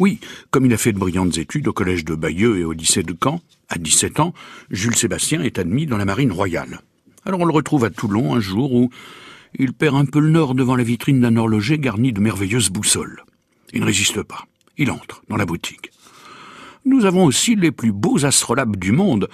Oui, 0.00 0.18
comme 0.50 0.66
il 0.66 0.72
a 0.74 0.76
fait 0.76 0.92
de 0.92 0.98
brillantes 0.98 1.38
études 1.38 1.68
au 1.68 1.72
collège 1.72 2.04
de 2.04 2.16
Bayeux 2.16 2.58
et 2.58 2.64
au 2.64 2.72
lycée 2.72 3.04
de 3.04 3.14
Caen, 3.22 3.40
à 3.68 3.78
17 3.78 4.18
ans, 4.18 4.34
Jules 4.70 4.96
Sébastien 4.96 5.40
est 5.40 5.60
admis 5.60 5.86
dans 5.86 5.96
la 5.96 6.04
marine 6.04 6.32
royale. 6.32 6.80
Alors 7.24 7.40
on 7.40 7.44
le 7.44 7.52
retrouve 7.52 7.84
à 7.84 7.90
Toulon 7.90 8.34
un 8.34 8.40
jour 8.40 8.72
où 8.72 8.90
il 9.56 9.72
perd 9.72 9.94
un 9.94 10.04
peu 10.04 10.18
le 10.18 10.30
nord 10.30 10.56
devant 10.56 10.74
la 10.74 10.82
vitrine 10.82 11.20
d'un 11.20 11.36
horloger 11.36 11.78
garni 11.78 12.12
de 12.12 12.20
merveilleuses 12.20 12.70
boussoles. 12.70 13.22
Il 13.72 13.82
ne 13.82 13.86
résiste 13.86 14.20
pas. 14.24 14.46
Il 14.78 14.90
entre 14.90 15.22
dans 15.28 15.36
la 15.36 15.46
boutique. 15.46 15.92
Nous 16.84 17.04
avons 17.04 17.24
aussi 17.24 17.54
les 17.54 17.70
plus 17.70 17.92
beaux 17.92 18.24
astrolabes 18.24 18.76
du 18.76 18.90
monde. 18.90 19.28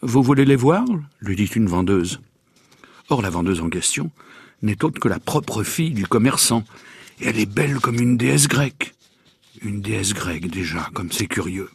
Vous 0.00 0.22
voulez 0.22 0.46
les 0.46 0.56
voir? 0.56 0.86
lui 1.20 1.36
dit 1.36 1.44
une 1.44 1.68
vendeuse. 1.68 2.22
Or 3.10 3.20
la 3.20 3.28
vendeuse 3.28 3.60
en 3.60 3.68
question 3.68 4.10
n'est 4.62 4.82
autre 4.84 5.00
que 5.00 5.08
la 5.08 5.20
propre 5.20 5.62
fille 5.64 5.92
du 5.92 6.06
commerçant, 6.06 6.64
et 7.20 7.26
elle 7.26 7.38
est 7.38 7.46
belle 7.46 7.78
comme 7.78 8.00
une 8.00 8.16
déesse 8.16 8.48
grecque. 8.48 8.94
Une 9.62 9.80
déesse 9.80 10.14
grecque 10.14 10.48
déjà, 10.48 10.88
comme 10.94 11.10
c'est 11.10 11.26
curieux. 11.26 11.68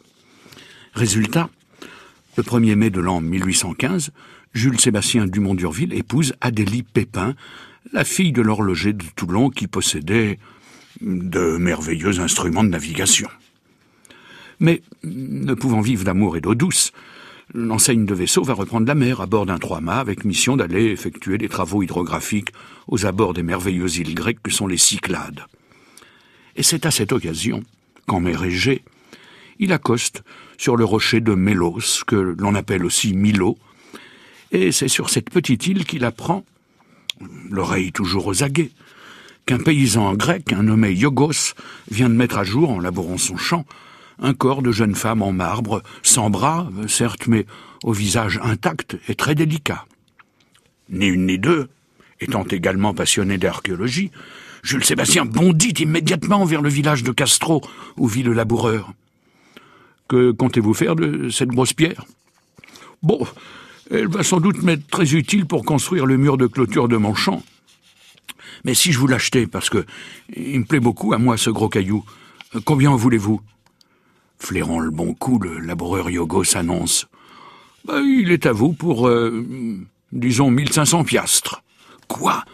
Résultat, 0.94 1.50
le 2.36 2.42
1er 2.42 2.76
mai 2.76 2.90
de 2.90 3.00
l'an 3.00 3.20
1815, 3.20 4.10
Jules 4.54 4.80
Sébastien 4.80 5.26
Dumont 5.26 5.54
d'Urville 5.54 5.92
épouse 5.92 6.34
Adélie 6.40 6.82
Pépin, 6.82 7.34
la 7.92 8.04
fille 8.04 8.32
de 8.32 8.42
l'horloger 8.42 8.92
de 8.92 9.04
Toulon 9.16 9.50
qui 9.50 9.66
possédait 9.66 10.38
de 11.00 11.56
merveilleux 11.58 12.20
instruments 12.20 12.64
de 12.64 12.70
navigation. 12.70 13.28
Mais, 14.60 14.82
ne 15.02 15.54
pouvant 15.54 15.80
vivre 15.80 16.04
d'amour 16.04 16.36
et 16.36 16.40
d'eau 16.40 16.54
douce, 16.54 16.92
l'enseigne 17.52 18.06
de 18.06 18.14
vaisseau 18.14 18.44
va 18.44 18.54
reprendre 18.54 18.86
la 18.86 18.94
mer 18.94 19.20
à 19.20 19.26
bord 19.26 19.46
d'un 19.46 19.58
trois-mâts 19.58 19.98
avec 19.98 20.24
mission 20.24 20.56
d'aller 20.56 20.86
effectuer 20.86 21.36
des 21.36 21.48
travaux 21.48 21.82
hydrographiques 21.82 22.52
aux 22.86 23.04
abords 23.04 23.34
des 23.34 23.42
merveilleuses 23.42 23.98
îles 23.98 24.14
grecques 24.14 24.42
que 24.42 24.52
sont 24.52 24.66
les 24.66 24.78
Cyclades. 24.78 25.44
Et 26.56 26.62
c'est 26.62 26.86
à 26.86 26.90
cette 26.90 27.12
occasion 27.12 27.62
qu'en 28.06 28.20
mer 28.20 28.44
il 29.58 29.72
accoste 29.72 30.22
sur 30.58 30.76
le 30.76 30.84
rocher 30.84 31.20
de 31.20 31.34
Mélos, 31.34 32.04
que 32.06 32.16
l'on 32.16 32.54
appelle 32.54 32.84
aussi 32.84 33.14
Milo, 33.14 33.56
et 34.50 34.72
c'est 34.72 34.88
sur 34.88 35.10
cette 35.10 35.30
petite 35.30 35.66
île 35.66 35.84
qu'il 35.84 36.04
apprend, 36.04 36.44
l'oreille 37.50 37.92
toujours 37.92 38.26
aux 38.26 38.42
aguets, 38.42 38.70
qu'un 39.46 39.58
paysan 39.58 40.14
grec, 40.14 40.52
un 40.52 40.64
nommé 40.64 40.92
Iogos, 40.92 41.54
vient 41.90 42.08
de 42.08 42.14
mettre 42.14 42.38
à 42.38 42.44
jour, 42.44 42.70
en 42.70 42.80
labourant 42.80 43.18
son 43.18 43.36
champ, 43.36 43.64
un 44.20 44.32
corps 44.32 44.62
de 44.62 44.72
jeune 44.72 44.94
femme 44.94 45.22
en 45.22 45.32
marbre, 45.32 45.82
sans 46.02 46.30
bras, 46.30 46.68
certes, 46.86 47.26
mais 47.26 47.46
au 47.82 47.92
visage 47.92 48.40
intact 48.42 48.96
et 49.08 49.14
très 49.14 49.34
délicat. 49.34 49.84
Ni 50.88 51.06
une 51.06 51.26
ni 51.26 51.38
deux, 51.38 51.68
étant 52.20 52.44
également 52.44 52.94
passionné 52.94 53.38
d'archéologie, 53.38 54.10
Jules 54.64 54.82
Sébastien 54.82 55.26
bondit 55.26 55.74
immédiatement 55.78 56.46
vers 56.46 56.62
le 56.62 56.70
village 56.70 57.02
de 57.02 57.12
Castro, 57.12 57.60
où 57.98 58.08
vit 58.08 58.22
le 58.22 58.32
laboureur. 58.32 58.94
Que 60.08 60.32
comptez-vous 60.32 60.72
faire 60.72 60.96
de 60.96 61.28
cette 61.28 61.50
grosse 61.50 61.74
pierre? 61.74 62.06
Bon, 63.02 63.26
elle 63.90 64.08
va 64.08 64.22
sans 64.22 64.40
doute 64.40 64.62
m'être 64.62 64.86
très 64.88 65.14
utile 65.14 65.44
pour 65.44 65.66
construire 65.66 66.06
le 66.06 66.16
mur 66.16 66.38
de 66.38 66.46
clôture 66.46 66.88
de 66.88 66.96
mon 66.96 67.14
champ. 67.14 67.42
Mais 68.64 68.72
si 68.72 68.90
je 68.90 68.98
vous 68.98 69.06
l'achetais, 69.06 69.46
parce 69.46 69.68
que 69.68 69.84
il 70.34 70.60
me 70.60 70.64
plaît 70.64 70.80
beaucoup 70.80 71.12
à 71.12 71.18
moi 71.18 71.36
ce 71.36 71.50
gros 71.50 71.68
caillou, 71.68 72.02
combien 72.64 72.90
en 72.90 72.96
voulez-vous? 72.96 73.42
Flairant 74.38 74.80
le 74.80 74.90
bon 74.90 75.12
coup, 75.12 75.38
le 75.38 75.58
laboureur 75.58 76.08
Yogo 76.08 76.42
s'annonce. 76.42 77.06
Bah, 77.84 78.00
il 78.00 78.32
est 78.32 78.46
à 78.46 78.52
vous 78.52 78.72
pour, 78.72 79.08
euh, 79.08 79.46
disons, 80.10 80.50
1500 80.50 81.04
piastres. 81.04 81.62
Quoi? 82.08 82.44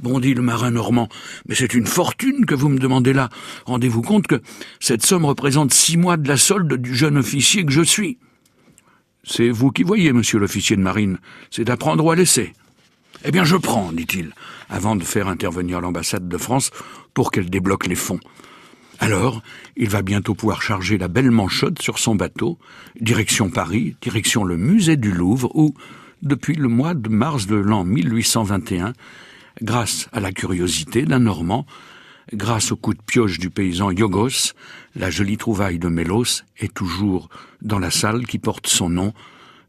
Bondit 0.00 0.34
le 0.34 0.42
marin 0.42 0.70
normand. 0.70 1.08
Mais 1.48 1.54
c'est 1.54 1.74
une 1.74 1.86
fortune 1.86 2.46
que 2.46 2.54
vous 2.54 2.68
me 2.68 2.78
demandez 2.78 3.12
là. 3.12 3.28
Rendez-vous 3.66 4.02
compte 4.02 4.26
que 4.26 4.40
cette 4.80 5.04
somme 5.04 5.24
représente 5.24 5.72
six 5.72 5.96
mois 5.96 6.16
de 6.16 6.28
la 6.28 6.36
solde 6.36 6.74
du 6.74 6.94
jeune 6.94 7.18
officier 7.18 7.64
que 7.64 7.72
je 7.72 7.82
suis. 7.82 8.18
C'est 9.24 9.50
vous 9.50 9.70
qui 9.70 9.82
voyez, 9.82 10.12
monsieur 10.12 10.38
l'officier 10.38 10.76
de 10.76 10.82
marine. 10.82 11.18
C'est 11.50 11.70
à 11.70 11.76
prendre 11.76 12.04
ou 12.04 12.10
à 12.10 12.16
laisser. 12.16 12.52
Eh 13.24 13.30
bien, 13.30 13.44
je 13.44 13.56
prends, 13.56 13.90
dit-il, 13.92 14.32
avant 14.68 14.96
de 14.96 15.04
faire 15.04 15.28
intervenir 15.28 15.80
l'ambassade 15.80 16.28
de 16.28 16.36
France 16.36 16.70
pour 17.14 17.30
qu'elle 17.30 17.48
débloque 17.48 17.86
les 17.86 17.94
fonds. 17.94 18.20
Alors, 19.00 19.42
il 19.76 19.88
va 19.88 20.02
bientôt 20.02 20.34
pouvoir 20.34 20.62
charger 20.62 20.98
la 20.98 21.08
belle 21.08 21.30
manchotte 21.30 21.80
sur 21.80 21.98
son 21.98 22.14
bateau, 22.14 22.58
direction 23.00 23.50
Paris, 23.50 23.96
direction 24.00 24.44
le 24.44 24.56
musée 24.56 24.96
du 24.96 25.10
Louvre, 25.10 25.50
où, 25.54 25.74
depuis 26.22 26.54
le 26.54 26.68
mois 26.68 26.94
de 26.94 27.08
mars 27.08 27.46
de 27.46 27.56
l'an 27.56 27.84
1821, 27.84 28.92
grâce 29.62 30.08
à 30.12 30.20
la 30.20 30.32
curiosité 30.32 31.02
d'un 31.02 31.20
Normand, 31.20 31.66
grâce 32.32 32.72
au 32.72 32.76
coup 32.76 32.94
de 32.94 33.02
pioche 33.02 33.38
du 33.38 33.50
paysan 33.50 33.90
Yogos, 33.90 34.52
la 34.96 35.10
jolie 35.10 35.36
trouvaille 35.36 35.78
de 35.78 35.88
Mélos 35.88 36.42
est 36.58 36.72
toujours 36.72 37.28
dans 37.62 37.78
la 37.78 37.90
salle 37.90 38.26
qui 38.26 38.38
porte 38.38 38.66
son 38.66 38.88
nom, 38.88 39.12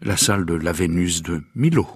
la 0.02 0.18
salle 0.18 0.46
de 0.46 0.54
la 0.54 0.72
Vénus 0.72 1.22
de 1.22 1.44
Milo. 1.56 1.88